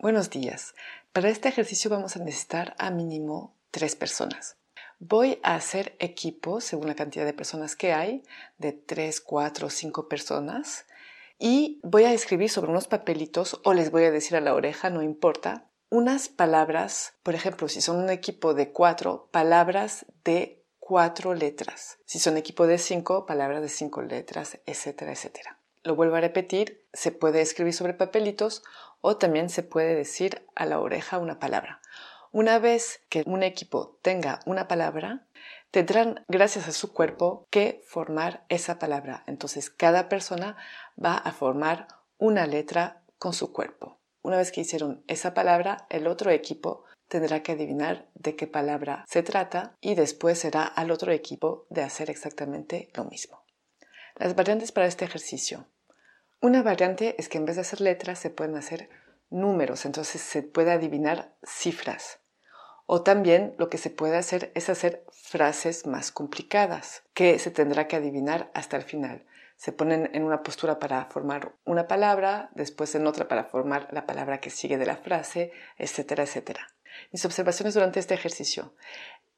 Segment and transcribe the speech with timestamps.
[0.00, 0.74] Buenos días.
[1.12, 4.56] Para este ejercicio vamos a necesitar a mínimo tres personas.
[4.98, 8.22] Voy a hacer equipo según la cantidad de personas que hay,
[8.56, 10.86] de tres, cuatro, cinco personas,
[11.38, 14.88] y voy a escribir sobre unos papelitos o les voy a decir a la oreja,
[14.88, 21.34] no importa, unas palabras, por ejemplo, si son un equipo de cuatro, palabras de cuatro
[21.34, 21.98] letras.
[22.06, 25.59] Si son equipo de cinco, palabras de cinco letras, etcétera, etcétera.
[25.82, 28.62] Lo vuelvo a repetir, se puede escribir sobre papelitos
[29.00, 31.80] o también se puede decir a la oreja una palabra.
[32.32, 35.26] Una vez que un equipo tenga una palabra,
[35.70, 39.24] tendrán, gracias a su cuerpo, que formar esa palabra.
[39.26, 40.56] Entonces, cada persona
[41.02, 43.98] va a formar una letra con su cuerpo.
[44.22, 49.04] Una vez que hicieron esa palabra, el otro equipo tendrá que adivinar de qué palabra
[49.08, 53.42] se trata y después será al otro equipo de hacer exactamente lo mismo.
[54.20, 55.64] Las variantes para este ejercicio.
[56.42, 58.90] Una variante es que en vez de hacer letras se pueden hacer
[59.30, 62.18] números, entonces se puede adivinar cifras.
[62.84, 67.88] O también lo que se puede hacer es hacer frases más complicadas, que se tendrá
[67.88, 69.24] que adivinar hasta el final.
[69.56, 74.04] Se ponen en una postura para formar una palabra, después en otra para formar la
[74.04, 76.68] palabra que sigue de la frase, etcétera, etcétera.
[77.10, 78.74] Mis observaciones durante este ejercicio.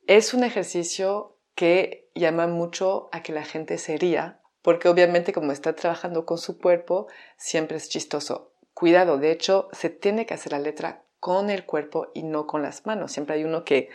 [0.08, 5.52] Es un ejercicio que llama mucho a que la gente se ría porque obviamente como
[5.52, 8.52] está trabajando con su cuerpo, siempre es chistoso.
[8.74, 12.62] Cuidado, de hecho, se tiene que hacer la letra con el cuerpo y no con
[12.62, 13.12] las manos.
[13.12, 13.90] Siempre hay uno que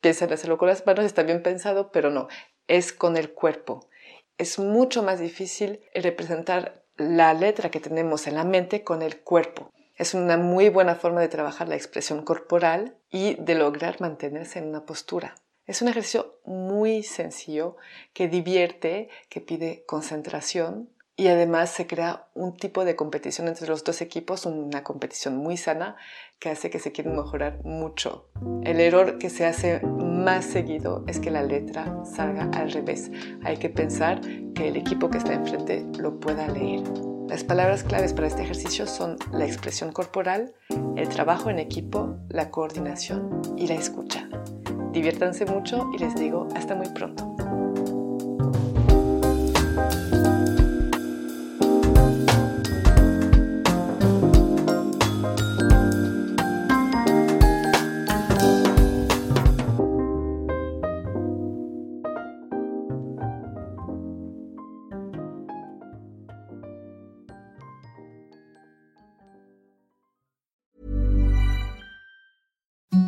[0.00, 2.28] piensa en hacerlo con las manos, está bien pensado, pero no,
[2.66, 3.88] es con el cuerpo.
[4.36, 9.70] Es mucho más difícil representar la letra que tenemos en la mente con el cuerpo.
[9.96, 14.68] Es una muy buena forma de trabajar la expresión corporal y de lograr mantenerse en
[14.68, 15.34] una postura.
[15.68, 17.76] Es un ejercicio muy sencillo
[18.14, 23.84] que divierte, que pide concentración y además se crea un tipo de competición entre los
[23.84, 25.96] dos equipos, una competición muy sana
[26.38, 28.30] que hace que se quiera mejorar mucho.
[28.64, 33.10] El error que se hace más seguido es que la letra salga al revés.
[33.44, 34.22] Hay que pensar
[34.54, 36.80] que el equipo que está enfrente lo pueda leer.
[37.28, 40.54] Las palabras claves para este ejercicio son la expresión corporal,
[40.96, 44.30] el trabajo en equipo, la coordinación y la escucha.
[44.92, 47.67] Diviértanse mucho y les digo hasta muy pronto.